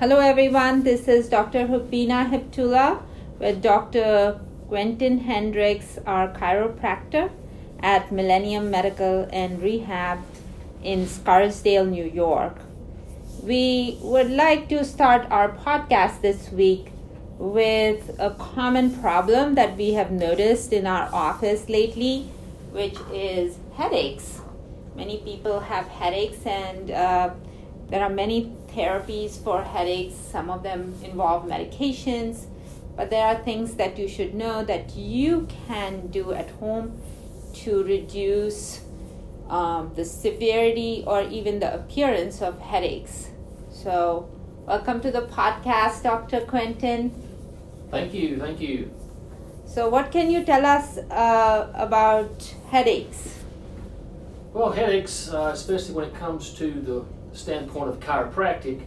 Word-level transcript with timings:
Hello, 0.00 0.20
everyone. 0.20 0.84
This 0.84 1.08
is 1.08 1.28
Dr. 1.28 1.66
Hupina 1.66 2.30
Hiptula 2.30 3.02
with 3.40 3.60
Dr. 3.60 4.38
Quentin 4.68 5.18
Hendricks, 5.18 5.98
our 6.06 6.28
chiropractor 6.28 7.32
at 7.80 8.12
Millennium 8.12 8.70
Medical 8.70 9.28
and 9.32 9.60
Rehab 9.60 10.20
in 10.84 11.08
Scarsdale, 11.08 11.84
New 11.84 12.04
York. 12.04 12.58
We 13.42 13.98
would 14.00 14.30
like 14.30 14.68
to 14.68 14.84
start 14.84 15.26
our 15.32 15.48
podcast 15.48 16.20
this 16.20 16.48
week 16.52 16.92
with 17.36 18.14
a 18.20 18.30
common 18.38 18.92
problem 19.00 19.56
that 19.56 19.76
we 19.76 19.94
have 19.94 20.12
noticed 20.12 20.72
in 20.72 20.86
our 20.86 21.12
office 21.12 21.68
lately, 21.68 22.28
which 22.70 22.96
is 23.12 23.58
headaches. 23.74 24.42
Many 24.94 25.18
people 25.18 25.58
have 25.58 25.88
headaches, 25.88 26.46
and 26.46 26.92
uh, 26.92 27.30
there 27.88 28.04
are 28.04 28.10
many 28.10 28.54
therapies 28.78 29.42
for 29.42 29.62
headaches. 29.62 30.14
Some 30.14 30.50
of 30.50 30.62
them 30.62 30.94
involve 31.02 31.44
medications, 31.44 32.46
but 32.96 33.10
there 33.10 33.26
are 33.26 33.38
things 33.42 33.74
that 33.74 33.98
you 33.98 34.06
should 34.06 34.34
know 34.34 34.64
that 34.64 34.94
you 34.94 35.48
can 35.66 36.06
do 36.06 36.32
at 36.32 36.50
home 36.62 37.00
to 37.64 37.82
reduce 37.82 38.82
um, 39.50 39.90
the 39.96 40.04
severity 40.04 41.02
or 41.06 41.22
even 41.22 41.58
the 41.58 41.74
appearance 41.74 42.40
of 42.40 42.60
headaches. 42.60 43.30
So, 43.72 44.30
welcome 44.66 45.00
to 45.00 45.10
the 45.10 45.22
podcast, 45.22 46.04
Dr. 46.04 46.42
Quentin. 46.42 47.10
Thank 47.90 48.14
you, 48.14 48.38
thank 48.38 48.60
you. 48.60 48.90
So, 49.66 49.88
what 49.88 50.12
can 50.12 50.30
you 50.30 50.44
tell 50.44 50.64
us 50.64 50.98
uh, 50.98 51.72
about 51.74 52.54
headaches? 52.70 53.38
Well, 54.52 54.70
headaches, 54.70 55.30
uh, 55.30 55.50
especially 55.52 55.94
when 55.94 56.04
it 56.04 56.14
comes 56.14 56.54
to 56.54 56.70
the 56.70 57.17
standpoint 57.32 57.88
of 57.88 58.00
chiropractic, 58.00 58.82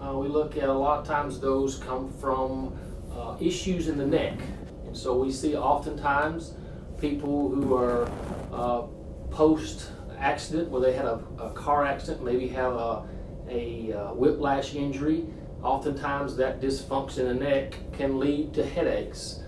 uh, 0.00 0.16
we 0.16 0.28
look 0.28 0.56
at 0.56 0.68
a 0.68 0.72
lot 0.72 1.00
of 1.00 1.06
times 1.06 1.40
those 1.40 1.76
come 1.78 2.12
from 2.14 2.78
uh, 3.12 3.36
issues 3.40 3.88
in 3.88 3.98
the 3.98 4.06
neck. 4.06 4.38
And 4.86 4.96
so 4.96 5.16
we 5.18 5.30
see 5.30 5.56
oftentimes 5.56 6.54
people 6.98 7.48
who 7.48 7.74
are 7.74 8.10
uh, 8.52 8.82
post 9.30 9.90
accident, 10.18 10.70
where 10.70 10.80
they 10.80 10.92
had 10.92 11.06
a, 11.06 11.20
a, 11.38 11.50
car 11.50 11.84
accident, 11.84 12.24
maybe 12.24 12.48
have 12.48 12.74
a, 12.74 13.02
a 13.48 13.92
uh, 13.92 14.14
whiplash 14.14 14.74
injury. 14.74 15.24
Oftentimes, 15.62 16.36
that 16.36 16.60
dysfunction 16.60 17.18
in 17.18 17.26
the 17.26 17.34
neck 17.34 17.74
can 17.92 18.18
lead 18.18 18.54
to 18.54 18.64
headaches. 18.64 19.40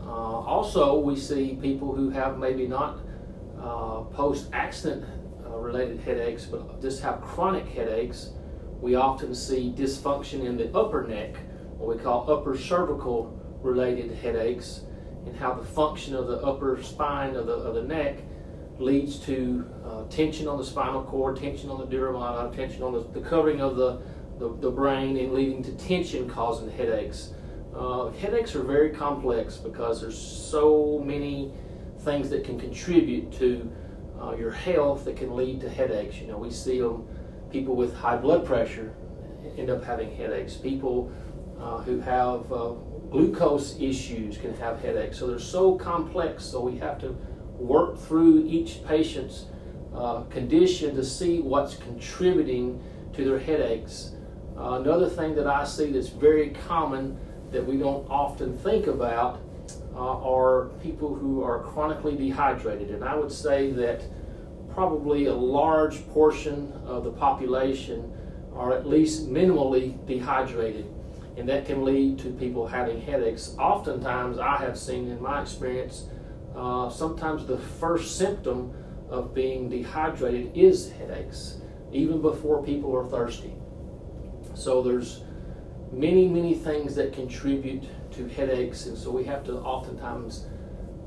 Uh, 0.00 0.04
also, 0.04 0.98
we 0.98 1.16
see 1.16 1.58
people 1.60 1.94
who 1.94 2.10
have 2.10 2.38
maybe 2.38 2.66
not 2.68 3.00
uh, 3.60 4.02
post 4.12 4.48
accident 4.52 5.04
related 5.66 6.00
headaches, 6.00 6.44
but 6.44 6.80
just 6.80 7.02
have 7.02 7.20
chronic 7.20 7.66
headaches, 7.68 8.30
we 8.80 8.94
often 8.94 9.34
see 9.34 9.74
dysfunction 9.76 10.44
in 10.44 10.56
the 10.56 10.74
upper 10.76 11.06
neck, 11.06 11.36
what 11.76 11.96
we 11.96 12.02
call 12.02 12.30
upper 12.30 12.56
cervical 12.56 13.38
related 13.62 14.12
headaches, 14.18 14.82
and 15.26 15.36
how 15.36 15.54
the 15.54 15.64
function 15.64 16.14
of 16.14 16.28
the 16.28 16.38
upper 16.38 16.80
spine 16.82 17.34
of 17.34 17.46
the, 17.46 17.52
of 17.52 17.74
the 17.74 17.82
neck 17.82 18.18
leads 18.78 19.18
to 19.18 19.68
uh, 19.84 20.04
tension 20.04 20.46
on 20.46 20.58
the 20.58 20.64
spinal 20.64 21.02
cord, 21.02 21.36
tension 21.36 21.70
on 21.70 21.80
the 21.80 21.86
dura 21.86 22.12
mater, 22.12 22.54
tension 22.54 22.82
on 22.82 22.92
the, 22.92 23.00
the 23.18 23.20
covering 23.20 23.60
of 23.60 23.76
the, 23.76 24.00
the, 24.38 24.54
the, 24.60 24.70
brain, 24.70 25.16
and 25.16 25.32
leading 25.32 25.62
to 25.62 25.72
tension 25.72 26.28
causing 26.28 26.70
headaches. 26.70 27.32
Uh, 27.74 28.10
headaches 28.10 28.54
are 28.54 28.62
very 28.62 28.90
complex 28.90 29.56
because 29.56 30.00
there's 30.00 30.18
so 30.18 31.02
many 31.04 31.52
things 32.00 32.30
that 32.30 32.44
can 32.44 32.60
contribute 32.60 33.32
to 33.32 33.70
uh, 34.20 34.34
your 34.36 34.50
health 34.50 35.04
that 35.04 35.16
can 35.16 35.34
lead 35.34 35.60
to 35.60 35.68
headaches. 35.68 36.16
You 36.16 36.28
know, 36.28 36.38
we 36.38 36.50
see 36.50 36.80
them, 36.80 37.06
people 37.50 37.76
with 37.76 37.94
high 37.94 38.16
blood 38.16 38.44
pressure 38.44 38.94
end 39.56 39.70
up 39.70 39.84
having 39.84 40.14
headaches. 40.14 40.54
People 40.54 41.12
uh, 41.60 41.78
who 41.78 42.00
have 42.00 42.52
uh, 42.52 42.72
glucose 43.10 43.78
issues 43.80 44.38
can 44.38 44.54
have 44.54 44.80
headaches. 44.80 45.18
So 45.18 45.26
they're 45.26 45.38
so 45.38 45.76
complex, 45.76 46.44
so 46.44 46.60
we 46.60 46.78
have 46.78 47.00
to 47.00 47.16
work 47.58 47.98
through 47.98 48.46
each 48.46 48.84
patient's 48.84 49.46
uh, 49.94 50.22
condition 50.24 50.94
to 50.96 51.04
see 51.04 51.40
what's 51.40 51.76
contributing 51.76 52.82
to 53.14 53.24
their 53.24 53.38
headaches. 53.38 54.12
Uh, 54.58 54.80
another 54.80 55.08
thing 55.08 55.34
that 55.36 55.46
I 55.46 55.64
see 55.64 55.90
that's 55.90 56.08
very 56.08 56.50
common 56.50 57.18
that 57.50 57.64
we 57.64 57.76
don't 57.76 58.06
often 58.10 58.58
think 58.58 58.86
about 58.86 59.40
are 59.98 60.66
people 60.82 61.14
who 61.14 61.42
are 61.42 61.62
chronically 61.62 62.16
dehydrated. 62.16 62.90
And 62.90 63.04
I 63.04 63.14
would 63.14 63.32
say 63.32 63.70
that 63.72 64.02
probably 64.72 65.26
a 65.26 65.34
large 65.34 66.06
portion 66.08 66.72
of 66.84 67.04
the 67.04 67.10
population 67.10 68.12
are 68.54 68.72
at 68.72 68.86
least 68.86 69.28
minimally 69.30 70.04
dehydrated. 70.06 70.92
And 71.36 71.48
that 71.48 71.66
can 71.66 71.84
lead 71.84 72.18
to 72.20 72.30
people 72.30 72.66
having 72.66 73.00
headaches. 73.00 73.54
Oftentimes, 73.58 74.38
I 74.38 74.56
have 74.56 74.78
seen 74.78 75.10
in 75.10 75.20
my 75.20 75.42
experience, 75.42 76.06
uh, 76.54 76.88
sometimes 76.88 77.46
the 77.46 77.58
first 77.58 78.16
symptom 78.16 78.72
of 79.10 79.34
being 79.34 79.68
dehydrated 79.68 80.56
is 80.56 80.90
headaches, 80.92 81.58
even 81.92 82.22
before 82.22 82.62
people 82.62 82.94
are 82.96 83.06
thirsty. 83.06 83.54
So 84.54 84.82
there's 84.82 85.22
many, 85.92 86.26
many 86.26 86.54
things 86.54 86.94
that 86.96 87.12
contribute 87.12 87.84
to 88.16 88.28
headaches, 88.28 88.86
and 88.86 88.96
so 88.96 89.10
we 89.10 89.24
have 89.24 89.44
to 89.44 89.54
oftentimes 89.58 90.46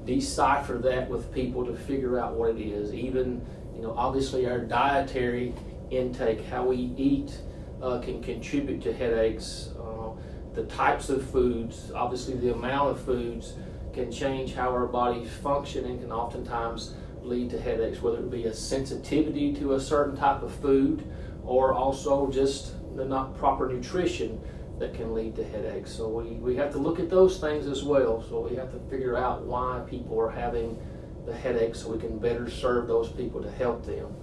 decipher 0.05 0.77
that 0.77 1.09
with 1.09 1.31
people 1.33 1.65
to 1.65 1.75
figure 1.75 2.19
out 2.19 2.33
what 2.33 2.51
it 2.51 2.61
is. 2.61 2.93
Even, 2.93 3.45
you 3.75 3.81
know, 3.81 3.93
obviously 3.95 4.47
our 4.47 4.59
dietary 4.59 5.53
intake, 5.91 6.45
how 6.45 6.65
we 6.65 6.93
eat, 6.97 7.31
uh, 7.81 7.99
can 7.99 8.21
contribute 8.21 8.81
to 8.81 8.93
headaches. 8.93 9.69
Uh, 9.79 10.09
the 10.53 10.63
types 10.63 11.09
of 11.09 11.27
foods, 11.29 11.91
obviously 11.93 12.35
the 12.35 12.53
amount 12.53 12.91
of 12.91 13.01
foods, 13.01 13.53
can 13.93 14.11
change 14.11 14.53
how 14.53 14.69
our 14.69 14.87
bodies 14.87 15.29
function 15.31 15.85
and 15.85 15.99
can 15.99 16.11
oftentimes 16.11 16.95
lead 17.21 17.49
to 17.49 17.59
headaches, 17.59 18.01
whether 18.01 18.17
it 18.17 18.31
be 18.31 18.45
a 18.45 18.53
sensitivity 18.53 19.53
to 19.53 19.73
a 19.73 19.79
certain 19.79 20.15
type 20.15 20.41
of 20.41 20.53
food 20.55 21.09
or 21.43 21.73
also 21.73 22.29
just 22.29 22.73
the 22.95 23.05
not 23.05 23.37
proper 23.37 23.71
nutrition 23.71 24.41
that 24.79 24.93
can 24.93 25.13
lead 25.13 25.35
to 25.35 25.43
headaches. 25.43 25.91
So 25.91 26.07
we, 26.07 26.35
we 26.35 26.55
have 26.55 26.71
to 26.71 26.77
look 26.77 26.99
at 26.99 27.09
those 27.09 27.39
things 27.39 27.67
as 27.67 27.83
well. 27.83 28.23
So 28.27 28.39
we 28.39 28.55
have 28.55 28.71
to 28.71 28.79
figure 28.89 29.17
out 29.17 29.43
why 29.43 29.81
people 29.89 30.19
are 30.19 30.29
having 30.29 30.79
the 31.25 31.35
headaches 31.35 31.81
so 31.81 31.91
we 31.91 31.99
can 31.99 32.17
better 32.17 32.49
serve 32.49 32.87
those 32.87 33.11
people 33.11 33.43
to 33.43 33.51
help 33.51 33.85
them. 33.85 34.15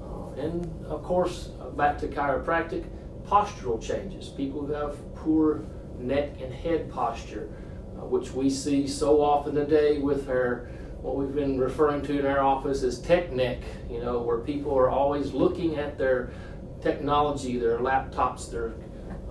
Uh, 0.00 0.40
and 0.40 0.86
of 0.86 1.02
course, 1.02 1.50
uh, 1.60 1.70
back 1.70 1.98
to 1.98 2.06
chiropractic, 2.06 2.84
postural 3.26 3.82
changes. 3.82 4.28
People 4.28 4.64
who 4.64 4.72
have 4.72 4.96
poor 5.14 5.64
neck 5.98 6.40
and 6.40 6.54
head 6.54 6.90
posture, 6.90 7.50
uh, 7.96 8.06
which 8.06 8.30
we 8.30 8.48
see 8.48 8.86
so 8.86 9.20
often 9.20 9.54
today 9.54 9.98
with 9.98 10.28
our 10.28 10.70
what 11.00 11.14
we've 11.14 11.34
been 11.34 11.60
referring 11.60 12.02
to 12.02 12.18
in 12.18 12.26
our 12.26 12.40
office 12.40 12.82
as 12.82 13.00
tech 13.00 13.32
neck, 13.32 13.58
you 13.88 14.00
know, 14.00 14.20
where 14.20 14.38
people 14.38 14.76
are 14.76 14.90
always 14.90 15.32
looking 15.32 15.76
at 15.76 15.96
their 15.96 16.32
technology, 16.80 17.56
their 17.56 17.78
laptops, 17.78 18.50
their 18.50 18.74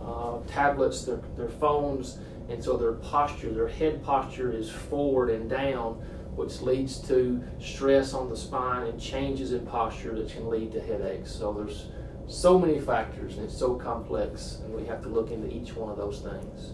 uh, 0.07 0.39
tablets, 0.47 1.03
their, 1.03 1.19
their 1.35 1.49
phones, 1.49 2.17
and 2.49 2.63
so 2.63 2.77
their 2.77 2.93
posture, 2.93 3.53
their 3.53 3.67
head 3.67 4.01
posture 4.03 4.51
is 4.51 4.69
forward 4.69 5.29
and 5.29 5.49
down, 5.49 5.95
which 6.35 6.61
leads 6.61 6.99
to 7.07 7.43
stress 7.59 8.13
on 8.13 8.29
the 8.29 8.37
spine 8.37 8.87
and 8.87 9.01
changes 9.01 9.51
in 9.51 9.65
posture 9.65 10.15
that 10.15 10.29
can 10.29 10.47
lead 10.49 10.71
to 10.71 10.79
headaches. 10.79 11.31
So 11.31 11.51
there's 11.51 11.87
so 12.27 12.57
many 12.57 12.79
factors 12.79 13.35
and 13.35 13.45
it's 13.45 13.57
so 13.57 13.75
complex, 13.75 14.59
and 14.63 14.73
we 14.73 14.85
have 14.85 15.01
to 15.03 15.09
look 15.09 15.31
into 15.31 15.53
each 15.53 15.75
one 15.75 15.89
of 15.89 15.97
those 15.97 16.19
things. 16.19 16.71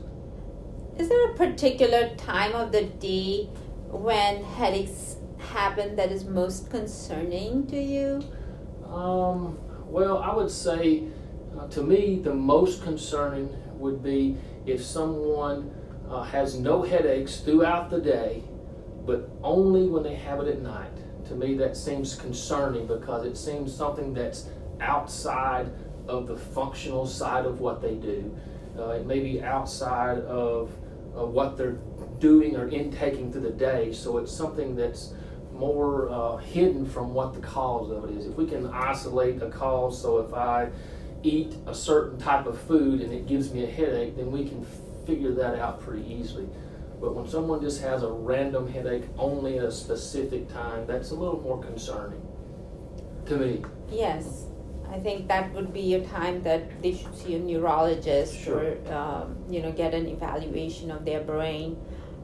Is 0.99 1.09
there 1.09 1.31
a 1.31 1.33
particular 1.33 2.15
time 2.17 2.53
of 2.53 2.71
the 2.71 2.83
day 2.83 3.49
when 3.89 4.43
headaches 4.43 5.15
happen 5.39 5.95
that 5.95 6.11
is 6.11 6.23
most 6.25 6.69
concerning 6.69 7.65
to 7.67 7.77
you? 7.77 8.23
Um, 8.87 9.57
well, 9.87 10.19
I 10.19 10.35
would 10.35 10.51
say 10.51 11.03
to 11.71 11.83
me, 11.83 12.19
the 12.23 12.33
most 12.33 12.83
concerning 12.83 13.49
would 13.77 14.03
be 14.03 14.37
if 14.65 14.83
someone 14.83 15.71
uh, 16.09 16.23
has 16.23 16.57
no 16.57 16.81
headaches 16.81 17.37
throughout 17.41 17.89
the 17.89 17.99
day, 17.99 18.43
but 19.05 19.29
only 19.43 19.87
when 19.87 20.03
they 20.03 20.15
have 20.15 20.39
it 20.39 20.47
at 20.47 20.61
night. 20.61 20.91
To 21.27 21.35
me, 21.35 21.55
that 21.55 21.77
seems 21.77 22.15
concerning 22.15 22.87
because 22.87 23.25
it 23.25 23.37
seems 23.37 23.73
something 23.73 24.13
that's 24.13 24.47
outside 24.79 25.71
of 26.07 26.27
the 26.27 26.35
functional 26.35 27.07
side 27.07 27.45
of 27.45 27.59
what 27.59 27.81
they 27.81 27.95
do. 27.95 28.35
Uh, 28.77 28.89
it 28.89 29.05
may 29.05 29.19
be 29.19 29.41
outside 29.41 30.19
of, 30.19 30.71
of 31.15 31.29
what 31.29 31.57
they're 31.57 31.77
doing 32.19 32.55
or 32.55 32.67
intaking 32.67 33.31
through 33.31 33.41
the 33.41 33.51
day, 33.51 33.93
so 33.93 34.17
it's 34.17 34.31
something 34.31 34.75
that's 34.75 35.13
more 35.53 36.09
uh, 36.09 36.37
hidden 36.37 36.85
from 36.85 37.13
what 37.13 37.33
the 37.33 37.39
cause 37.39 37.91
of 37.91 38.05
it 38.05 38.17
is. 38.17 38.27
If 38.27 38.35
we 38.35 38.47
can 38.47 38.67
isolate 38.67 39.41
a 39.41 39.49
cause, 39.49 40.01
so 40.01 40.17
if 40.19 40.33
I 40.33 40.69
eat 41.23 41.55
a 41.65 41.73
certain 41.73 42.19
type 42.19 42.45
of 42.45 42.59
food 42.61 43.01
and 43.01 43.13
it 43.13 43.27
gives 43.27 43.51
me 43.53 43.63
a 43.63 43.67
headache, 43.67 44.15
then 44.17 44.31
we 44.31 44.47
can 44.47 44.65
figure 45.05 45.31
that 45.33 45.57
out 45.59 45.81
pretty 45.81 46.05
easily. 46.13 46.47
But 46.99 47.15
when 47.15 47.27
someone 47.27 47.61
just 47.61 47.81
has 47.81 48.03
a 48.03 48.11
random 48.11 48.71
headache 48.71 49.03
only 49.17 49.57
at 49.57 49.65
a 49.65 49.71
specific 49.71 50.51
time, 50.53 50.85
that's 50.85 51.11
a 51.11 51.15
little 51.15 51.41
more 51.41 51.61
concerning 51.61 52.21
to 53.25 53.37
me. 53.37 53.63
Yes, 53.89 54.45
I 54.89 54.99
think 54.99 55.27
that 55.27 55.53
would 55.53 55.73
be 55.73 55.95
a 55.95 56.05
time 56.05 56.43
that 56.43 56.81
they 56.81 56.93
should 56.93 57.15
see 57.17 57.35
a 57.35 57.39
neurologist 57.39 58.37
Sure. 58.39 58.75
or 58.87 58.93
um, 58.93 59.35
you 59.49 59.61
know 59.61 59.71
get 59.71 59.93
an 59.93 60.07
evaluation 60.07 60.91
of 60.91 61.03
their 61.03 61.21
brain. 61.21 61.77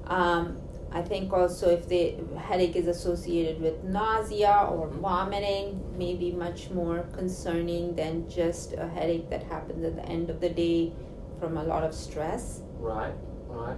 Um, 0.07 0.57
I 0.91 1.01
think 1.01 1.31
also 1.31 1.69
if 1.69 1.87
the 1.87 2.15
headache 2.37 2.75
is 2.75 2.87
associated 2.87 3.61
with 3.61 3.83
nausea 3.83 4.67
or 4.71 4.87
Mhm. 4.87 4.99
vomiting, 5.01 5.79
maybe 5.97 6.31
much 6.31 6.71
more 6.71 7.05
concerning 7.13 7.95
than 7.95 8.27
just 8.27 8.73
a 8.73 8.87
headache 8.87 9.29
that 9.29 9.43
happens 9.43 9.83
at 9.83 9.95
the 9.95 10.05
end 10.05 10.29
of 10.29 10.39
the 10.39 10.49
day 10.49 10.91
from 11.39 11.57
a 11.57 11.63
lot 11.63 11.83
of 11.83 11.93
stress. 11.93 12.63
Right, 12.79 13.13
right. 13.47 13.77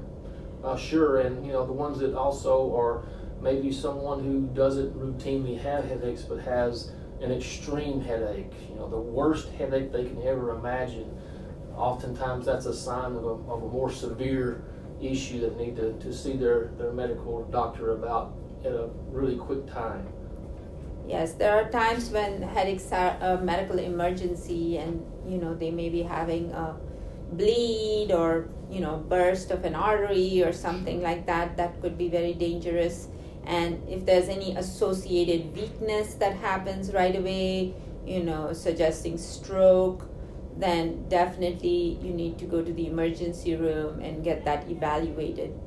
Uh, 0.63 0.75
sure, 0.75 1.19
and 1.19 1.45
you 1.45 1.51
know 1.51 1.65
the 1.65 1.73
ones 1.73 1.99
that 1.99 2.13
also 2.13 2.73
are 2.75 3.03
maybe 3.41 3.71
someone 3.71 4.23
who 4.23 4.47
doesn't 4.53 4.93
routinely 4.97 5.59
have 5.59 5.85
headaches 5.85 6.21
but 6.21 6.39
has 6.39 6.91
an 7.19 7.31
extreme 7.31 8.01
headache. 8.01 8.53
You 8.69 8.75
know 8.75 8.87
the 8.87 8.99
worst 8.99 9.49
headache 9.49 9.91
they 9.91 10.05
can 10.05 10.21
ever 10.23 10.51
imagine. 10.55 11.09
Oftentimes 11.75 12.45
that's 12.45 12.67
a 12.67 12.73
sign 12.73 13.15
of 13.15 13.25
a, 13.25 13.35
of 13.51 13.63
a 13.63 13.67
more 13.67 13.91
severe 13.91 14.63
issue 15.01 15.39
that 15.42 15.57
need 15.57 15.75
to, 15.77 15.94
to 15.94 16.13
see 16.13 16.36
their, 16.36 16.71
their 16.77 16.92
medical 16.92 17.44
doctor 17.45 17.92
about 17.92 18.33
at 18.63 18.71
a 18.71 18.89
really 19.09 19.36
quick 19.36 19.65
time. 19.71 20.07
Yes, 21.07 21.33
there 21.33 21.53
are 21.53 21.69
times 21.69 22.09
when 22.09 22.42
headaches 22.42 22.92
are 22.92 23.18
a 23.19 23.38
medical 23.42 23.80
emergency, 23.80 24.77
and 24.77 25.03
you 25.27 25.38
know 25.38 25.53
they 25.53 25.71
may 25.71 25.89
be 25.89 26.03
having 26.03 26.51
a 26.51 26.77
bleed 27.33 28.12
or 28.12 28.48
you 28.69 28.80
know 28.80 28.98
burst 28.98 29.51
of 29.51 29.65
an 29.65 29.75
artery 29.75 30.44
or 30.44 30.53
something 30.53 31.01
like 31.01 31.25
that. 31.25 31.57
That 31.57 31.81
could 31.81 31.97
be 31.97 32.07
very 32.07 32.33
dangerous. 32.33 33.07
And 33.45 33.81
if 33.89 34.06
there's 34.06 34.30
any 34.30 34.56
associated 34.56 35.56
weakness 35.56 36.13
that 36.15 36.36
happens 36.36 36.94
right 36.94 37.15
away, 37.15 37.74
you 38.06 38.24
know, 38.24 38.54
suggesting 38.54 39.18
stroke, 39.18 40.07
then 40.61 41.09
definitely 41.09 41.97
you 42.01 42.13
need 42.13 42.37
to 42.39 42.45
go 42.45 42.61
to 42.63 42.71
the 42.71 42.87
emergency 42.87 43.55
room 43.55 43.99
and 43.99 44.23
get 44.23 44.45
that 44.45 44.69
evaluated. 44.69 45.57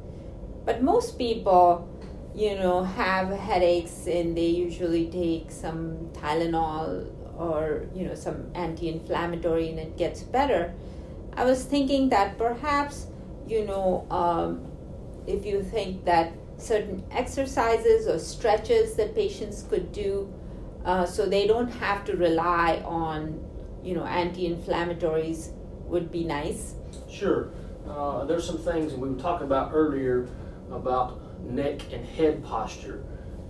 But 0.64 0.82
most 0.82 1.19
people 1.19 1.88
you 2.35 2.56
know 2.56 2.82
have 2.82 3.29
headaches 3.31 4.06
and 4.08 4.37
they 4.37 4.46
usually 4.46 5.06
take 5.06 5.50
some 5.50 6.11
tylenol 6.12 7.06
or 7.38 7.87
you 7.94 8.06
know 8.06 8.14
some 8.14 8.50
anti-inflammatory 8.55 9.69
and 9.69 9.79
it 9.79 9.96
gets 9.96 10.23
better 10.23 10.75
i 11.37 11.44
was 11.44 11.64
thinking 11.64 12.08
that 12.08 12.37
perhaps 12.37 13.06
you 13.46 13.64
know 13.64 14.05
um, 14.11 14.67
if 15.26 15.46
you 15.46 15.62
think 15.62 16.05
that 16.05 16.32
certain 16.56 17.05
exercises 17.12 18.08
or 18.08 18.19
stretches 18.19 18.96
that 18.96 19.14
patients 19.14 19.64
could 19.69 19.93
do 19.93 20.32
uh, 20.85 21.06
so 21.06 21.26
they 21.26 21.46
don't 21.46 21.70
have 21.70 22.05
to 22.05 22.17
rely 22.17 22.82
on 22.85 23.41
you 23.85 23.95
know 23.95 24.05
anti-inflammatories 24.05 25.53
would 25.87 26.11
be 26.11 26.25
nice 26.25 26.75
Sure. 27.15 27.51
Uh, 27.89 28.25
there's 28.25 28.47
some 28.47 28.59
things 28.59 28.95
we 28.95 29.09
were 29.09 29.21
talking 29.21 29.47
about 29.47 29.71
earlier 29.73 30.29
about 30.71 31.21
neck 31.45 31.81
and 31.93 32.05
head 32.05 32.43
posture. 32.45 33.05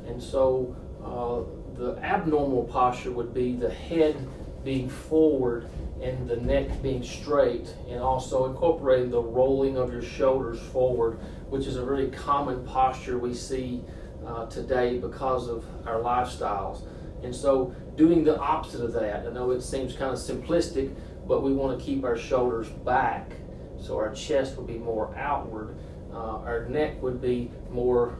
And 0.06 0.22
so 0.22 0.76
uh, 1.02 1.78
the 1.78 1.98
abnormal 2.02 2.64
posture 2.64 3.10
would 3.12 3.32
be 3.32 3.54
the 3.54 3.70
head 3.70 4.16
being 4.64 4.88
forward 4.88 5.68
and 6.02 6.28
the 6.28 6.36
neck 6.36 6.82
being 6.82 7.02
straight, 7.02 7.74
and 7.88 8.00
also 8.00 8.46
incorporating 8.46 9.10
the 9.10 9.22
rolling 9.22 9.78
of 9.78 9.92
your 9.92 10.02
shoulders 10.02 10.60
forward, 10.60 11.18
which 11.48 11.66
is 11.66 11.76
a 11.76 11.84
very 11.84 12.10
common 12.10 12.64
posture 12.66 13.18
we 13.18 13.32
see 13.32 13.82
uh, 14.26 14.44
today 14.46 14.98
because 14.98 15.48
of 15.48 15.64
our 15.86 16.00
lifestyles. 16.00 16.86
And 17.22 17.34
so 17.34 17.74
doing 17.96 18.24
the 18.24 18.38
opposite 18.38 18.82
of 18.82 18.92
that, 18.94 19.26
I 19.26 19.30
know 19.30 19.50
it 19.50 19.62
seems 19.62 19.94
kind 19.94 20.12
of 20.12 20.18
simplistic, 20.18 20.94
but 21.26 21.42
we 21.42 21.52
want 21.52 21.78
to 21.78 21.84
keep 21.84 22.04
our 22.04 22.16
shoulders 22.16 22.68
back 22.68 23.32
so 23.80 23.96
our 23.96 24.14
chest 24.14 24.56
would 24.56 24.66
be 24.66 24.78
more 24.78 25.14
outward 25.16 25.76
uh, 26.14 26.38
our 26.46 26.66
neck 26.68 27.02
would 27.02 27.20
be 27.20 27.50
more 27.70 28.16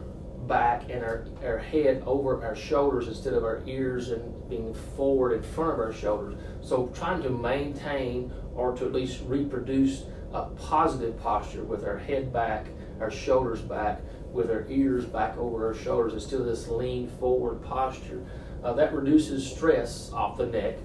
back 0.47 0.89
and 0.89 1.03
our, 1.03 1.25
our 1.43 1.57
head 1.57 2.03
over 2.05 2.45
our 2.45 2.55
shoulders 2.55 3.07
instead 3.07 3.33
of 3.33 3.43
our 3.43 3.63
ears 3.65 4.11
and 4.11 4.49
being 4.49 4.73
forward 4.73 5.31
in 5.31 5.41
front 5.41 5.71
of 5.71 5.79
our 5.79 5.93
shoulders. 5.93 6.35
So 6.61 6.87
trying 6.87 7.23
to 7.23 7.29
maintain 7.29 8.31
or 8.53 8.75
to 8.75 8.85
at 8.85 8.91
least 8.91 9.21
reproduce 9.25 10.03
a 10.33 10.43
positive 10.43 11.19
posture 11.21 11.63
with 11.63 11.85
our 11.85 11.97
head 11.97 12.33
back, 12.33 12.67
our 12.99 13.09
shoulders 13.09 13.61
back, 13.61 14.01
with 14.31 14.51
our 14.51 14.65
ears 14.69 15.05
back 15.05 15.37
over 15.37 15.67
our 15.67 15.73
shoulders 15.73 16.13
instead 16.13 16.41
of 16.41 16.45
this 16.45 16.67
lean 16.67 17.07
forward 17.07 17.63
posture. 17.63 18.25
Uh, 18.65 18.73
that 18.73 18.91
reduces 18.93 19.45
stress 19.49 20.11
off 20.11 20.37
the 20.37 20.45
neck 20.47 20.75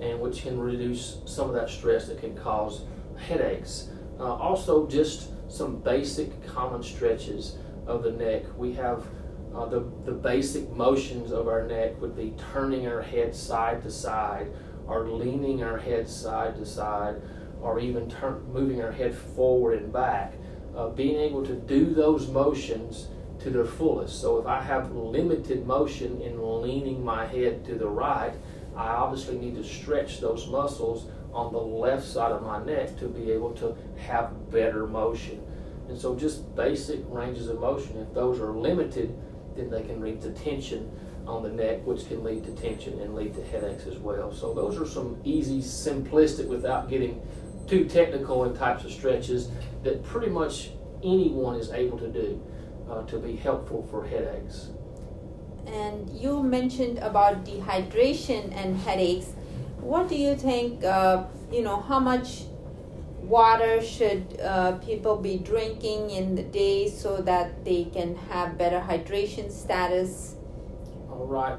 and 0.00 0.20
which 0.20 0.42
can 0.42 0.58
reduce 0.58 1.18
some 1.24 1.48
of 1.48 1.54
that 1.54 1.68
stress 1.68 2.06
that 2.06 2.20
can 2.20 2.36
cause 2.36 2.82
headaches. 3.18 3.88
Uh, 4.20 4.34
also 4.34 4.86
just 4.86 5.30
some 5.50 5.80
basic 5.80 6.46
common 6.46 6.80
stretches 6.80 7.58
of 7.88 8.04
the 8.04 8.12
neck. 8.12 8.44
We 8.56 8.72
have 8.74 9.04
uh, 9.52 9.66
the, 9.66 9.84
the 10.04 10.12
basic 10.12 10.70
motions 10.70 11.32
of 11.32 11.48
our 11.48 11.66
neck 11.66 12.00
would 12.00 12.16
be 12.16 12.34
turning 12.52 12.86
our 12.86 13.02
head 13.02 13.34
side 13.34 13.82
to 13.82 13.90
side 13.90 14.52
or 14.86 15.08
leaning 15.08 15.64
our 15.64 15.78
head 15.78 16.08
side 16.08 16.54
to 16.56 16.64
side 16.64 17.20
or 17.60 17.80
even 17.80 18.08
turn, 18.08 18.44
moving 18.52 18.80
our 18.80 18.92
head 18.92 19.12
forward 19.12 19.82
and 19.82 19.92
back. 19.92 20.34
Uh, 20.76 20.88
being 20.88 21.16
able 21.16 21.44
to 21.44 21.54
do 21.54 21.94
those 21.94 22.28
motions 22.28 23.08
to 23.44 23.50
their 23.50 23.64
fullest. 23.66 24.20
So 24.20 24.38
if 24.38 24.46
I 24.46 24.62
have 24.62 24.90
limited 24.92 25.66
motion 25.66 26.20
in 26.22 26.42
leaning 26.62 27.04
my 27.04 27.26
head 27.26 27.64
to 27.66 27.74
the 27.76 27.86
right, 27.86 28.32
I 28.74 28.88
obviously 28.88 29.38
need 29.38 29.54
to 29.56 29.62
stretch 29.62 30.20
those 30.20 30.48
muscles 30.48 31.06
on 31.32 31.52
the 31.52 31.60
left 31.60 32.06
side 32.06 32.32
of 32.32 32.42
my 32.42 32.64
neck 32.64 32.98
to 32.98 33.06
be 33.06 33.30
able 33.30 33.52
to 33.56 33.76
have 33.98 34.50
better 34.50 34.86
motion. 34.86 35.42
And 35.88 35.98
so 35.98 36.16
just 36.16 36.56
basic 36.56 37.00
ranges 37.08 37.48
of 37.48 37.60
motion, 37.60 37.98
if 37.98 38.14
those 38.14 38.40
are 38.40 38.52
limited, 38.52 39.14
then 39.54 39.68
they 39.68 39.82
can 39.82 40.00
lead 40.00 40.22
to 40.22 40.30
tension 40.30 40.90
on 41.26 41.42
the 41.42 41.50
neck, 41.50 41.84
which 41.84 42.08
can 42.08 42.24
lead 42.24 42.44
to 42.44 42.52
tension 42.52 42.98
and 43.00 43.14
lead 43.14 43.34
to 43.34 43.44
headaches 43.44 43.86
as 43.86 43.98
well. 43.98 44.32
So 44.32 44.54
those 44.54 44.78
are 44.78 44.86
some 44.86 45.20
easy, 45.22 45.60
simplistic, 45.60 46.48
without 46.48 46.88
getting 46.88 47.20
too 47.66 47.84
technical 47.84 48.44
in 48.44 48.56
types 48.56 48.84
of 48.84 48.92
stretches 48.92 49.50
that 49.82 50.02
pretty 50.02 50.30
much 50.30 50.70
anyone 51.02 51.56
is 51.56 51.70
able 51.70 51.98
to 51.98 52.08
do 52.08 52.42
uh, 52.90 53.02
to 53.04 53.18
be 53.18 53.36
helpful 53.36 53.86
for 53.90 54.06
headaches. 54.06 54.70
And 55.66 56.10
you 56.10 56.42
mentioned 56.42 56.98
about 56.98 57.44
dehydration 57.44 58.54
and 58.54 58.76
headaches. 58.76 59.32
What 59.80 60.08
do 60.08 60.16
you 60.16 60.36
think? 60.36 60.84
Uh, 60.84 61.24
you 61.50 61.62
know, 61.62 61.80
how 61.80 61.98
much 61.98 62.44
water 63.22 63.82
should 63.82 64.38
uh, 64.40 64.72
people 64.78 65.16
be 65.16 65.38
drinking 65.38 66.10
in 66.10 66.34
the 66.34 66.42
day 66.42 66.88
so 66.88 67.22
that 67.22 67.64
they 67.64 67.84
can 67.84 68.16
have 68.30 68.58
better 68.58 68.80
hydration 68.80 69.50
status? 69.50 70.36
All 71.10 71.26
right. 71.26 71.58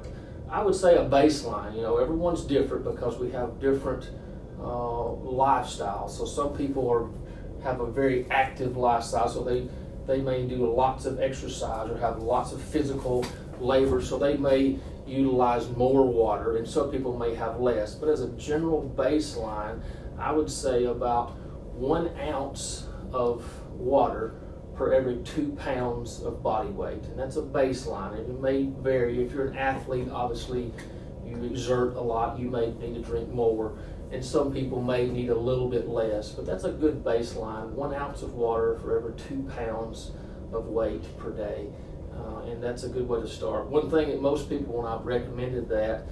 I 0.50 0.64
would 0.64 0.76
say 0.76 0.96
a 0.96 1.06
baseline. 1.10 1.76
You 1.76 1.82
know, 1.82 1.98
everyone's 1.98 2.44
different 2.46 2.84
because 2.86 3.18
we 3.18 3.32
have 3.32 3.60
different 3.60 4.10
uh, 4.60 4.64
lifestyles. 4.64 6.12
So 6.12 6.26
some 6.26 6.56
people 6.56 6.88
are 6.90 7.10
have 7.64 7.82
a 7.82 7.92
very 7.92 8.30
active 8.30 8.78
lifestyle, 8.78 9.28
so 9.28 9.44
they 9.44 9.68
they 10.08 10.22
may 10.22 10.46
do 10.46 10.72
lots 10.72 11.06
of 11.06 11.20
exercise 11.20 11.90
or 11.90 11.98
have 11.98 12.20
lots 12.20 12.52
of 12.52 12.62
physical 12.62 13.26
labor, 13.60 14.02
so 14.02 14.18
they 14.18 14.38
may 14.38 14.78
utilize 15.08 15.70
more 15.72 16.06
water, 16.06 16.58
and 16.58 16.68
some 16.68 16.92
people 16.92 17.18
may 17.18 17.36
have 17.36 17.60
less. 17.60 17.96
But 17.96 18.10
as 18.10 18.22
a 18.22 18.30
general 18.32 18.92
baseline, 18.96 19.82
I 20.18 20.32
would 20.32 20.50
say 20.50 20.86
about 20.86 21.36
one 21.74 22.10
ounce 22.20 22.88
of 23.12 23.46
water 23.72 24.36
per 24.76 24.94
every 24.94 25.18
two 25.18 25.56
pounds 25.60 26.22
of 26.22 26.44
body 26.44 26.70
weight, 26.70 27.04
and 27.04 27.18
that's 27.18 27.38
a 27.38 27.42
baseline. 27.42 28.18
It 28.18 28.28
may 28.42 28.64
vary. 28.64 29.24
If 29.24 29.32
you're 29.32 29.48
an 29.48 29.58
athlete, 29.58 30.10
obviously 30.12 30.72
you 31.26 31.44
exert 31.44 31.96
a 31.96 32.02
lot, 32.02 32.40
you 32.40 32.50
may 32.50 32.72
need 32.74 32.96
to 32.96 33.02
drink 33.02 33.30
more, 33.30 33.78
and 34.12 34.24
some 34.24 34.54
people 34.54 34.82
may 34.82 35.08
need 35.08 35.30
a 35.30 35.38
little 35.38 35.70
bit 35.70 35.88
less, 35.88 36.32
but 36.32 36.46
that's 36.46 36.64
a 36.64 36.72
good 36.72 37.04
baseline. 37.04 37.70
One 37.70 37.94
ounce 37.94 38.22
of 38.22 38.34
water 38.34 38.78
for 38.80 38.98
every 38.98 39.14
two 39.14 39.50
pounds 39.56 40.12
of 40.54 40.68
weight 40.68 41.04
per 41.18 41.32
day, 41.32 41.68
uh, 42.16 42.42
and 42.42 42.64
that's 42.64 42.84
a 42.84 42.90
good 42.90 43.08
way 43.08 43.22
to 43.22 43.28
start. 43.28 43.68
One 43.68 43.90
thing 43.90 44.10
that 44.10 44.22
most 44.22 44.50
people, 44.50 44.78
when 44.82 44.92
I've 44.92 45.06
recommended 45.06 45.68
that, 45.70 46.06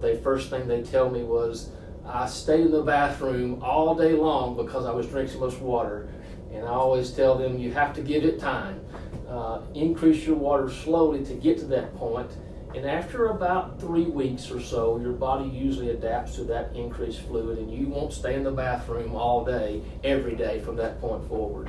the 0.00 0.16
first 0.22 0.48
thing 0.50 0.66
they 0.66 0.82
tell 0.82 1.10
me 1.10 1.22
was, 1.22 1.70
I 2.06 2.26
stayed 2.26 2.66
in 2.66 2.72
the 2.72 2.82
bathroom 2.82 3.62
all 3.62 3.94
day 3.94 4.12
long 4.12 4.56
because 4.56 4.86
I 4.86 4.92
was 4.92 5.06
drinking 5.06 5.34
so 5.34 5.46
much 5.46 5.58
water. 5.58 6.08
And 6.52 6.64
I 6.64 6.70
always 6.70 7.12
tell 7.12 7.38
them 7.38 7.58
you 7.58 7.72
have 7.72 7.94
to 7.94 8.02
give 8.02 8.24
it 8.24 8.40
time. 8.40 8.80
Uh, 9.28 9.60
increase 9.74 10.26
your 10.26 10.34
water 10.36 10.68
slowly 10.68 11.24
to 11.24 11.34
get 11.34 11.58
to 11.58 11.66
that 11.66 11.94
point. 11.94 12.30
And 12.74 12.86
after 12.86 13.26
about 13.26 13.80
three 13.80 14.06
weeks 14.06 14.50
or 14.50 14.60
so, 14.60 14.98
your 15.00 15.12
body 15.12 15.48
usually 15.48 15.90
adapts 15.90 16.36
to 16.36 16.44
that 16.44 16.74
increased 16.74 17.20
fluid, 17.22 17.58
and 17.58 17.72
you 17.72 17.88
won't 17.88 18.12
stay 18.12 18.34
in 18.34 18.44
the 18.44 18.52
bathroom 18.52 19.14
all 19.14 19.44
day, 19.44 19.82
every 20.04 20.36
day 20.36 20.60
from 20.60 20.76
that 20.76 21.00
point 21.00 21.26
forward. 21.28 21.68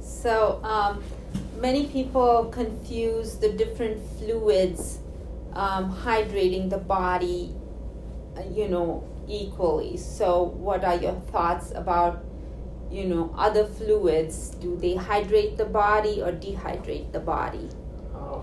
So, 0.00 0.60
um, 0.64 1.04
many 1.60 1.86
people 1.86 2.46
confuse 2.46 3.36
the 3.36 3.52
different 3.52 4.02
fluids 4.18 4.98
um, 5.52 5.94
hydrating 5.94 6.68
the 6.70 6.78
body 6.78 7.54
you 8.50 8.68
know, 8.68 9.04
equally. 9.28 9.96
So, 9.96 10.42
what 10.42 10.84
are 10.84 10.96
your 10.96 11.14
thoughts 11.32 11.72
about, 11.74 12.24
you 12.90 13.04
know, 13.04 13.34
other 13.36 13.64
fluids? 13.64 14.50
Do 14.50 14.76
they 14.76 14.94
hydrate 14.94 15.56
the 15.56 15.64
body 15.64 16.22
or 16.22 16.32
dehydrate 16.32 17.12
the 17.12 17.20
body? 17.20 17.68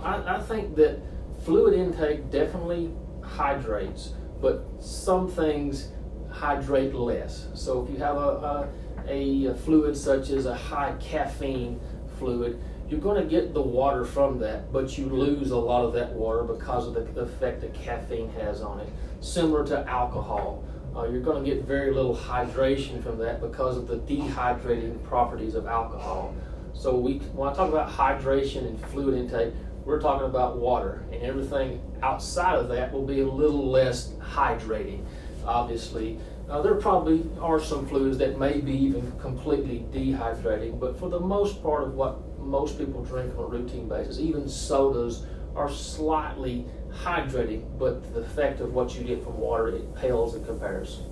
I, 0.03 0.37
I 0.37 0.41
think 0.41 0.75
that 0.75 0.99
fluid 1.43 1.73
intake 1.73 2.29
definitely 2.31 2.91
hydrates, 3.21 4.13
but 4.41 4.65
some 4.79 5.29
things 5.29 5.89
hydrate 6.31 6.93
less. 6.93 7.47
So, 7.53 7.83
if 7.83 7.91
you 7.91 7.97
have 7.97 8.17
a, 8.17 8.69
a, 9.07 9.45
a 9.47 9.55
fluid 9.55 9.95
such 9.95 10.29
as 10.29 10.45
a 10.45 10.55
high 10.55 10.95
caffeine 10.99 11.79
fluid, 12.17 12.61
you're 12.89 12.99
going 12.99 13.21
to 13.21 13.27
get 13.27 13.53
the 13.53 13.61
water 13.61 14.05
from 14.05 14.39
that, 14.39 14.71
but 14.71 14.97
you 14.97 15.07
lose 15.07 15.51
a 15.51 15.57
lot 15.57 15.85
of 15.85 15.93
that 15.93 16.11
water 16.13 16.43
because 16.43 16.87
of 16.87 16.93
the 16.93 17.21
effect 17.21 17.61
that 17.61 17.73
caffeine 17.73 18.29
has 18.33 18.61
on 18.61 18.79
it. 18.79 18.89
Similar 19.21 19.65
to 19.67 19.87
alcohol, 19.89 20.63
uh, 20.95 21.05
you're 21.09 21.21
going 21.21 21.43
to 21.43 21.49
get 21.49 21.63
very 21.65 21.91
little 21.91 22.15
hydration 22.15 23.01
from 23.01 23.17
that 23.17 23.41
because 23.41 23.77
of 23.77 23.87
the 23.87 23.97
dehydrating 23.97 25.03
properties 25.03 25.55
of 25.55 25.65
alcohol. 25.65 26.35
So 26.73 26.95
we, 26.95 27.19
when 27.33 27.49
I 27.49 27.53
talk 27.53 27.69
about 27.69 27.89
hydration 27.89 28.67
and 28.67 28.79
fluid 28.87 29.15
intake, 29.15 29.53
we're 29.86 30.01
talking 30.01 30.25
about 30.25 30.58
water, 30.58 31.04
and 31.12 31.22
everything 31.22 31.80
outside 32.01 32.56
of 32.56 32.68
that 32.70 32.92
will 32.92 33.06
be 33.06 33.22
a 33.22 33.27
little 33.27 33.70
less 33.70 34.10
hydrating, 34.20 35.06
obviously. 35.46 36.20
There 36.48 36.75
probably 36.75 37.30
are 37.39 37.60
some 37.60 37.88
fluids 37.88 38.18
that 38.18 38.38
may 38.38 38.60
be 38.60 38.74
even 38.74 39.12
completely 39.20 39.86
dehydrating, 39.92 40.80
but 40.80 41.00
for 41.00 41.10
the 41.10 41.20
most 41.20 41.62
part 41.63 41.84
of 41.84 41.94
what 41.94 42.39
most 42.39 42.77
people 42.77 43.04
drink 43.04 43.36
on 43.38 43.46
a 43.46 43.48
routine 43.48 43.88
basis, 43.88 44.20
even 44.20 44.48
sodas 44.48 45.25
are 45.56 45.70
slightly 45.72 46.65
hydrating, 46.92 47.63
but 47.80 48.13
the 48.13 48.22
effect 48.22 48.60
of 48.62 48.74
what 48.74 48.96
you 48.96 49.04
get 49.04 49.24
from 49.24 49.38
water 49.38 49.70
it 49.70 49.96
pales 49.96 50.36
in 50.36 50.46
comparison. 50.46 51.06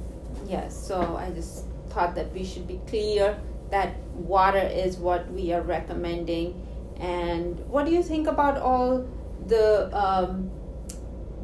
Yes, 0.48 0.76
so 0.76 1.16
I 1.16 1.32
just 1.32 1.66
thought 1.90 2.16
that 2.16 2.32
we 2.34 2.44
should 2.44 2.68
be 2.68 2.80
clear 2.88 3.38
that 3.72 3.96
water 4.14 4.60
is 4.60 4.98
what 4.98 5.32
we 5.32 5.52
are 5.54 5.62
recommending. 5.62 6.63
And 7.00 7.60
what 7.68 7.86
do 7.86 7.92
you 7.92 8.04
think 8.04 8.28
about 8.28 8.58
all 8.58 9.08
the 9.48 9.96
um, 9.98 10.52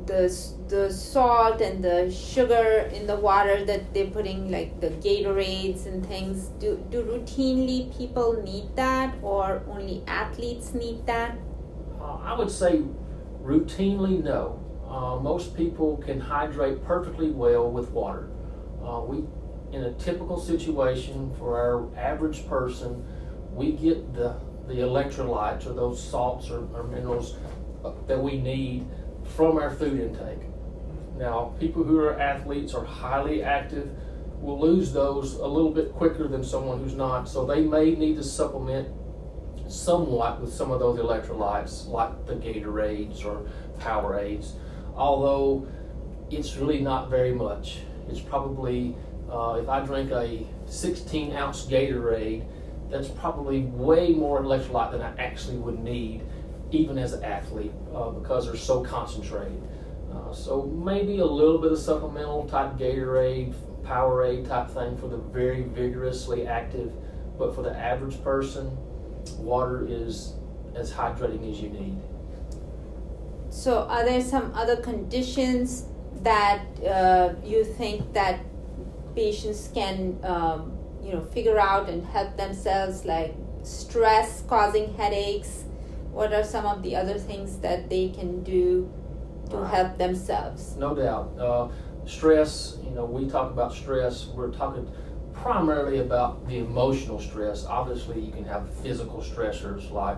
the 0.06 0.34
the 0.68 0.92
salt 0.92 1.62
and 1.62 1.84
the 1.84 2.12
sugar 2.12 2.90
in 2.94 3.08
the 3.08 3.16
water 3.16 3.66
that 3.66 3.94
they're 3.94 4.08
putting 4.08 4.52
like 4.52 4.80
the 4.80 4.90
Gatorades 4.90 5.86
and 5.86 6.06
things? 6.06 6.48
Do 6.60 6.84
do 6.90 7.04
routinely 7.04 7.96
people 7.98 8.42
need 8.44 8.76
that 8.76 9.16
or 9.22 9.64
only 9.70 10.04
athletes 10.08 10.74
need 10.74 11.06
that? 11.06 11.38
Uh, 12.00 12.18
I 12.18 12.38
would 12.38 12.52
say 12.52 12.84
routinely 13.44 14.24
no. 14.24 14.60
Uh, 14.88 15.20
most 15.22 15.56
people 15.56 15.98
can 15.98 16.20
hydrate 16.20 16.84
perfectly 16.84 17.30
well 17.30 17.70
with 17.70 17.92
water. 17.92 18.30
Uh, 18.84 19.02
we 19.02 19.24
in 19.72 19.84
a 19.84 19.94
typical 19.94 20.40
situation 20.40 21.32
for 21.38 21.56
our 21.60 21.96
average 21.96 22.48
person 22.48 23.06
we 23.54 23.74
get 23.74 24.14
the 24.14 24.36
the 24.70 24.76
electrolytes 24.76 25.66
or 25.66 25.74
those 25.74 26.02
salts 26.02 26.50
or, 26.50 26.68
or 26.74 26.84
minerals 26.84 27.36
uh, 27.84 27.92
that 28.08 28.22
we 28.22 28.38
need 28.38 28.88
from 29.36 29.58
our 29.58 29.72
food 29.72 30.00
intake. 30.00 30.48
Now, 31.18 31.54
people 31.60 31.84
who 31.84 32.00
are 32.00 32.18
athletes 32.20 32.74
or 32.74 32.86
highly 32.86 33.44
active 33.44 33.90
will 34.40 34.60
lose 34.60 34.94
those 34.94 35.34
a 35.34 35.48
little 35.48 35.72
bit 35.72 35.92
quicker 35.92 36.28
than 36.28 36.44
someone 36.44 36.80
who's 36.80 36.94
not, 36.94 37.28
so 37.28 37.46
they 37.46 37.62
may 37.62 37.96
need 37.96 38.16
to 38.16 38.24
supplement 38.24 38.88
somewhat 39.68 40.40
with 40.40 40.54
some 40.54 40.72
of 40.72 40.80
those 40.80 40.98
electrolytes, 41.00 41.88
like 41.88 42.26
the 42.26 42.36
Gatorades 42.36 43.26
or 43.26 43.46
Powerades, 43.80 44.54
although 44.96 45.68
it's 46.32 46.56
really 46.56 46.80
not 46.80 47.10
very 47.10 47.34
much. 47.34 47.80
It's 48.10 48.22
probably, 48.22 48.96
uh, 49.30 49.60
if 49.62 49.68
I 49.68 49.82
drink 49.82 50.12
a 50.12 50.46
16 50.68 51.36
ounce 51.36 51.66
Gatorade, 51.66 52.46
that's 52.90 53.10
probably 53.10 53.62
way 53.62 54.14
more 54.14 54.42
electrolyte 54.42 54.92
than 54.92 55.02
I 55.02 55.14
actually 55.18 55.58
would 55.58 55.80
need 55.80 56.24
even 56.72 56.98
as 56.98 57.14
an 57.14 57.24
athlete, 57.24 57.72
uh, 57.94 58.10
because 58.10 58.46
they're 58.46 58.56
so 58.56 58.84
concentrated. 58.84 59.62
Uh, 60.14 60.32
so 60.34 60.64
maybe 60.64 61.20
a 61.20 61.26
little 61.26 61.58
bit 61.58 61.72
of 61.72 61.80
supplemental 61.80 62.48
type 62.48 62.78
Gatorade, 62.78 63.54
Powerade 63.84 64.48
type 64.48 64.70
thing 64.70 64.98
for 64.98 65.08
the 65.08 65.18
very 65.18 65.64
vigorously 65.64 66.46
active, 66.48 66.92
but 67.40 67.56
for 67.56 67.64
the 67.64 67.76
average 67.76 68.22
person, 68.24 68.78
water 69.38 69.86
is 69.90 70.34
as 70.76 70.92
hydrating 70.92 71.50
as 71.52 71.60
you 71.60 71.70
need. 71.70 71.98
So, 73.50 73.88
are 73.90 74.06
there 74.06 74.22
some 74.22 74.54
other 74.54 74.76
conditions 74.76 75.86
that 76.22 76.64
uh, 76.86 77.34
you 77.44 77.64
think 77.64 78.14
that 78.14 78.42
patients 79.16 79.72
can, 79.74 80.20
um, 80.24 80.78
you 81.10 81.16
know, 81.16 81.24
figure 81.24 81.60
out 81.60 81.90
and 81.90 82.06
help 82.06 82.38
themselves, 82.38 83.06
like 83.06 83.36
stress 83.64 84.44
causing 84.48 84.94
headaches? 84.94 85.66
what 86.12 86.34
are 86.34 86.44
some 86.44 86.66
of 86.66 86.82
the 86.84 86.96
other 86.96 87.18
things 87.18 87.60
that 87.60 87.90
they 87.90 88.10
can 88.10 88.44
do 88.44 88.92
to 89.50 89.58
right. 89.58 89.74
help 89.74 89.98
themselves? 89.98 90.76
No 90.76 90.96
doubt. 90.96 91.38
Uh, 91.40 91.70
stress, 92.06 92.78
you 92.84 92.92
know, 92.92 93.06
we 93.06 93.30
talk 93.30 93.52
about 93.52 93.74
stress, 93.74 94.26
we're 94.28 94.52
talking 94.52 94.90
primarily 95.34 96.00
about 96.00 96.46
the 96.48 96.58
emotional 96.58 97.20
stress. 97.20 97.66
Obviously, 97.66 98.20
you 98.20 98.32
can 98.32 98.44
have 98.44 98.74
physical 98.82 99.22
stressors 99.22 99.92
like 99.92 100.18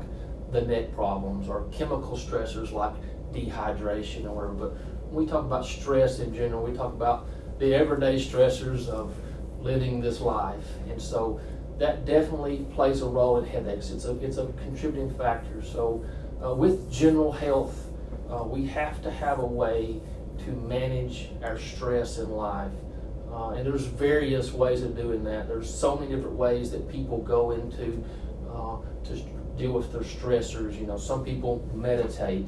the 0.51 0.62
neck 0.62 0.93
problems 0.95 1.48
or 1.48 1.65
chemical 1.71 2.17
stressors 2.17 2.71
like 2.71 2.93
dehydration 3.31 4.25
or 4.25 4.31
whatever. 4.31 4.53
But 4.53 4.71
when 5.12 5.25
we 5.25 5.31
talk 5.31 5.45
about 5.45 5.65
stress 5.65 6.19
in 6.19 6.33
general, 6.33 6.63
we 6.63 6.75
talk 6.75 6.93
about 6.93 7.27
the 7.60 7.75
everyday 7.75 8.15
stressors 8.15 8.88
of 8.88 9.13
living 9.62 10.01
this 10.01 10.22
life. 10.22 10.65
And 10.89 11.01
so 11.01 11.39
that 11.77 12.06
definitely 12.06 12.65
plays 12.74 13.01
a 13.01 13.08
role 13.08 13.39
in 13.39 13.46
headaches. 13.46 13.89
It's 13.89 14.06
a, 14.06 14.15
it's 14.24 14.38
a 14.38 14.48
contributing 14.63 15.13
factor. 15.15 15.63
So, 15.63 16.06
uh, 16.44 16.53
with 16.53 16.91
general 16.91 17.32
health, 17.32 17.88
uh, 18.30 18.44
we 18.44 18.65
have 18.68 19.01
to 19.03 19.12
have 19.12 19.39
a 19.39 19.46
way 19.46 20.01
to 20.46 20.51
manage 20.51 21.30
our 21.44 21.58
stress 21.58 22.18
in 22.18 22.32
life. 22.32 22.72
Uh, 23.32 23.51
and 23.51 23.65
there's 23.65 23.86
various 23.86 24.51
ways 24.51 24.84
of 24.84 24.96
doing 24.96 25.24
that. 25.24 25.48
There's 25.48 25.74
so 25.74 25.96
many 25.96 26.13
different 26.13 26.36
ways 26.36 26.72
that 26.72 26.89
people 26.89 27.20
go 27.20 27.51
into 27.51 28.03
uh, 28.51 28.77
to 29.06 29.15
deal 29.58 29.72
with 29.72 29.91
their 29.91 30.01
stressors. 30.01 30.80
You 30.80 30.88
know, 30.88 30.98
some 30.98 31.24
people 31.24 31.68
meditate, 31.74 32.48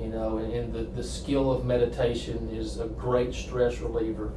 you 0.00 0.08
know, 0.08 0.38
and, 0.38 0.52
and 0.52 0.72
the, 0.72 0.82
the 0.82 1.04
skill 1.04 1.52
of 1.52 1.64
meditation 1.64 2.48
is 2.52 2.78
a 2.78 2.86
great 2.86 3.34
stress 3.34 3.78
reliever. 3.78 4.32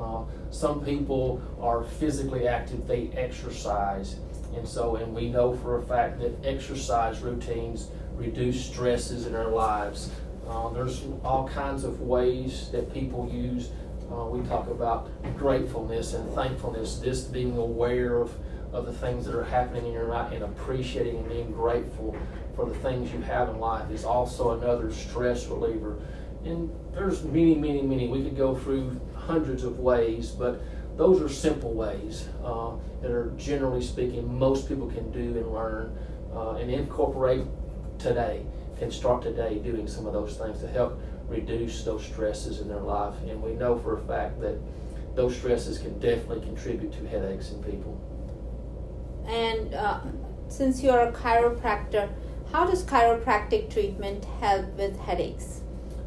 Uh, 0.00 0.24
some 0.50 0.84
people 0.84 1.42
are 1.60 1.84
physically 1.84 2.46
active, 2.48 2.86
they 2.86 3.10
exercise. 3.16 4.16
And 4.56 4.66
so, 4.66 4.96
and 4.96 5.14
we 5.14 5.28
know 5.28 5.54
for 5.56 5.78
a 5.78 5.82
fact 5.82 6.18
that 6.20 6.32
exercise 6.44 7.20
routines 7.20 7.88
reduce 8.14 8.64
stresses 8.64 9.26
in 9.26 9.34
our 9.34 9.48
lives. 9.48 10.10
Uh, 10.48 10.70
there's 10.70 11.02
all 11.24 11.48
kinds 11.48 11.84
of 11.84 12.00
ways 12.00 12.70
that 12.70 12.92
people 12.92 13.28
use. 13.32 13.70
Uh, 14.10 14.24
we 14.26 14.46
talk 14.46 14.68
about 14.68 15.10
gratefulness 15.36 16.14
and 16.14 16.32
thankfulness, 16.34 16.98
just 16.98 17.32
being 17.32 17.56
aware 17.56 18.22
of, 18.22 18.32
of 18.72 18.86
the 18.86 18.92
things 18.92 19.26
that 19.26 19.34
are 19.34 19.44
happening 19.44 19.86
in 19.86 19.92
your 19.92 20.08
life 20.08 20.32
and 20.32 20.44
appreciating 20.44 21.18
and 21.18 21.28
being 21.28 21.50
grateful 21.50 22.16
for 22.54 22.66
the 22.66 22.74
things 22.76 23.12
you 23.12 23.20
have 23.20 23.48
in 23.50 23.58
life 23.58 23.90
is 23.90 24.04
also 24.04 24.58
another 24.58 24.90
stress 24.90 25.46
reliever. 25.46 25.98
And 26.44 26.72
there's 26.94 27.24
many, 27.24 27.54
many, 27.54 27.82
many. 27.82 28.08
We 28.08 28.22
could 28.22 28.36
go 28.36 28.54
through 28.54 29.00
hundreds 29.26 29.64
of 29.64 29.78
ways, 29.78 30.30
but 30.30 30.60
those 30.96 31.20
are 31.20 31.28
simple 31.28 31.72
ways 31.72 32.28
uh, 32.44 32.72
that 33.02 33.10
are 33.10 33.32
generally 33.36 33.82
speaking 33.82 34.38
most 34.38 34.68
people 34.68 34.88
can 34.90 35.10
do 35.12 35.38
and 35.38 35.52
learn 35.52 35.96
uh, 36.34 36.52
and 36.52 36.70
incorporate 36.70 37.44
today 37.98 38.44
can 38.78 38.90
start 38.90 39.22
today 39.22 39.58
doing 39.58 39.88
some 39.88 40.06
of 40.06 40.12
those 40.12 40.36
things 40.36 40.60
to 40.60 40.68
help 40.68 41.00
reduce 41.28 41.82
those 41.82 42.04
stresses 42.04 42.60
in 42.60 42.68
their 42.68 42.80
life. 42.80 43.14
And 43.26 43.42
we 43.42 43.54
know 43.54 43.78
for 43.78 43.96
a 43.96 44.00
fact 44.06 44.40
that 44.40 44.56
those 45.14 45.34
stresses 45.34 45.78
can 45.78 45.98
definitely 45.98 46.40
contribute 46.40 46.92
to 46.92 47.08
headaches 47.08 47.52
in 47.52 47.62
people. 47.62 47.98
And 49.26 49.74
uh, 49.74 50.00
since 50.48 50.82
you're 50.82 51.00
a 51.00 51.12
chiropractor 51.12 52.10
how 52.52 52.64
does 52.64 52.84
chiropractic 52.84 53.72
treatment 53.72 54.24
help 54.40 54.66
with 54.76 54.98
headaches? 55.00 55.60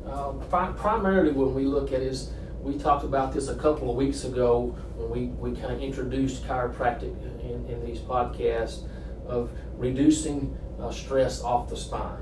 Uh, 0.07 0.31
primarily 0.31 1.31
when 1.31 1.53
we 1.53 1.65
look 1.65 1.91
at 1.91 2.01
is 2.01 2.31
we 2.61 2.77
talked 2.77 3.03
about 3.03 3.33
this 3.33 3.47
a 3.47 3.55
couple 3.55 3.89
of 3.89 3.95
weeks 3.95 4.25
ago 4.25 4.75
when 4.95 5.09
we, 5.09 5.51
we 5.51 5.59
kind 5.59 5.73
of 5.73 5.81
introduced 5.81 6.45
chiropractic 6.45 7.15
in, 7.41 7.65
in 7.67 7.85
these 7.85 7.99
podcasts 7.99 8.83
of 9.27 9.49
reducing 9.77 10.57
uh, 10.79 10.91
stress 10.91 11.41
off 11.41 11.69
the 11.69 11.77
spine. 11.77 12.19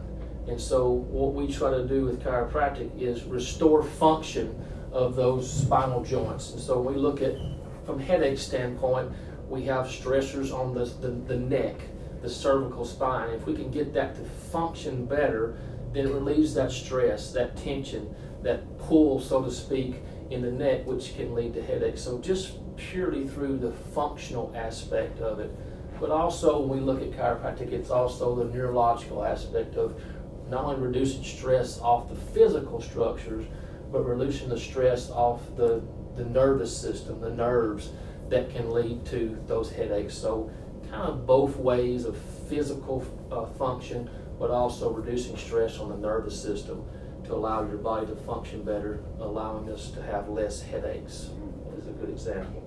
And 0.48 0.60
so, 0.60 0.90
what 0.90 1.34
we 1.34 1.52
try 1.52 1.72
to 1.72 1.86
do 1.86 2.06
with 2.06 2.24
chiropractic 2.24 2.98
is 3.00 3.24
restore 3.24 3.84
function 3.84 4.64
of 4.92 5.16
those 5.16 5.52
spinal 5.52 6.04
joints. 6.04 6.52
And 6.52 6.62
so, 6.62 6.80
we 6.80 6.96
look 6.96 7.22
at 7.22 7.36
from 7.86 8.00
headache 8.00 8.38
standpoint, 8.38 9.12
we 9.50 9.64
have 9.64 9.88
stressors 9.88 10.54
on 10.54 10.74
the, 10.74 10.86
the, 10.86 11.10
the 11.10 11.38
neck, 11.38 11.76
the 12.22 12.30
cervical 12.30 12.86
spine. 12.86 13.30
If 13.32 13.46
we 13.46 13.56
can 13.56 13.72
get 13.72 13.94
that 13.94 14.16
to 14.16 14.24
function 14.52 15.06
better, 15.06 15.58
then 15.94 16.08
it 16.08 16.12
relieves 16.14 16.54
that 16.56 16.72
stress, 16.72 17.32
that 17.32 17.56
tension, 17.58 18.14
that 18.44 18.78
pull, 18.78 19.20
so 19.20 19.42
to 19.42 19.52
speak, 19.52 19.96
in 20.30 20.42
the 20.42 20.52
neck, 20.52 20.86
which 20.86 21.16
can 21.16 21.34
lead 21.34 21.54
to 21.54 21.62
headaches. 21.62 22.02
So 22.02 22.20
just 22.20 22.58
purely 22.76 23.28
through 23.28 23.58
the 23.58 23.72
functional 23.72 24.54
aspect 24.56 25.20
of 25.20 25.40
it. 25.40 25.52
But 26.00 26.12
also, 26.12 26.60
when 26.60 26.80
we 26.80 26.86
look 26.86 27.02
at 27.02 27.12
chiropractic, 27.12 27.72
it's 27.72 27.90
also 27.90 28.36
the 28.36 28.54
neurological 28.54 29.24
aspect 29.24 29.76
of 29.76 30.00
not 30.50 30.66
only 30.66 30.80
reducing 30.80 31.24
stress 31.24 31.80
off 31.80 32.10
the 32.10 32.16
physical 32.16 32.82
structures, 32.82 33.46
but 33.92 34.06
reducing 34.06 34.50
the 34.50 34.60
stress 34.60 35.10
off 35.10 35.42
the, 35.56 35.82
the 36.16 36.26
nervous 36.26 36.76
system, 36.76 37.20
the 37.20 37.32
nerves 37.32 37.90
that 38.30 38.50
can 38.52 38.70
lead 38.72 39.06
to 39.08 39.42
those 39.48 39.72
headaches. 39.72 40.14
So, 40.14 40.52
kind 40.92 41.10
of 41.10 41.26
both 41.26 41.58
ways 41.58 42.06
of 42.06 42.16
physical 42.48 43.06
uh, 43.32 43.46
function, 43.46 44.10
but 44.40 44.52
also 44.52 44.92
reducing 44.92 45.36
stress 45.36 45.80
on 45.80 45.90
the 45.90 45.98
nervous 45.98 46.40
system 46.40 46.86
to 47.26 47.34
allow 47.34 47.62
your 47.68 47.78
body 47.78 48.08
to 48.08 48.16
function 48.16 48.64
better, 48.64 49.02
allowing 49.20 49.70
us 49.70 49.92
to 49.92 50.02
have 50.02 50.30
less 50.30 50.62
headaches. 50.62 51.30
Is 51.78 51.88
a 51.88 51.92
good 51.92 52.10
example. 52.10 52.64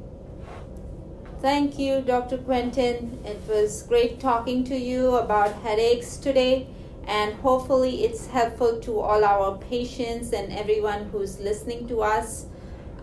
Thank 1.41 1.79
you, 1.79 2.01
Dr. 2.01 2.39
Quentin. 2.39 3.19
It 3.25 3.41
was 3.49 3.83
great 3.85 4.21
talking 4.21 4.63
to 4.65 4.77
you 4.77 5.17
about 5.17 5.55
headaches 5.63 6.17
today, 6.17 6.69
and 7.07 7.35
hopefully, 7.37 8.05
it's 8.05 8.27
helpful 8.27 8.79
to 8.81 9.01
all 9.01 9.25
our 9.25 9.59
patients 9.59 10.33
and 10.33 10.53
everyone 10.53 11.09
who's 11.11 11.41
listening 11.41 11.89
to 11.89 12.03
us. 12.03 12.47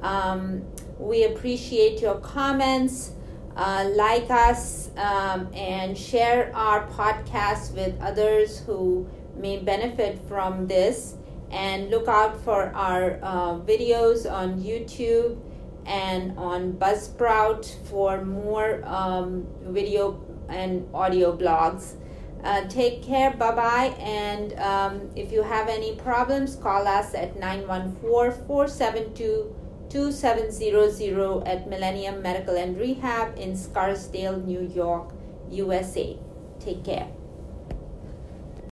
Um, 0.01 0.63
we 0.99 1.23
appreciate 1.25 1.99
your 2.01 2.19
comments. 2.19 3.11
Uh, 3.57 3.89
like 3.95 4.29
us 4.29 4.91
um, 4.97 5.49
and 5.51 5.97
share 5.97 6.55
our 6.55 6.85
podcast 6.89 7.73
with 7.73 7.99
others 7.99 8.59
who 8.59 9.09
may 9.35 9.57
benefit 9.57 10.19
from 10.27 10.67
this. 10.67 11.15
And 11.51 11.89
look 11.89 12.07
out 12.07 12.39
for 12.43 12.71
our 12.75 13.19
uh, 13.23 13.53
videos 13.59 14.29
on 14.29 14.61
YouTube 14.61 15.39
and 15.85 16.37
on 16.37 16.73
Buzzsprout 16.73 17.65
for 17.87 18.23
more 18.25 18.83
um, 18.85 19.47
video 19.63 20.21
and 20.49 20.87
audio 20.93 21.35
blogs. 21.35 21.95
Uh, 22.43 22.67
take 22.67 23.01
care, 23.01 23.31
bye 23.31 23.55
bye. 23.55 23.95
And 23.99 24.53
um, 24.59 25.09
if 25.15 25.31
you 25.31 25.41
have 25.43 25.69
any 25.69 25.95
problems, 25.95 26.55
call 26.55 26.87
us 26.87 27.13
at 27.15 27.39
914 27.39 28.45
472 28.47 29.55
2700 29.89 31.47
at 31.47 31.69
Millennium 31.69 32.21
Medical 32.21 32.57
and 32.57 32.77
Rehab 32.77 33.37
in 33.37 33.55
Scarsdale, 33.55 34.37
New 34.37 34.61
York, 34.61 35.13
USA. 35.49 36.17
Take 36.59 36.83
care. 36.83 37.07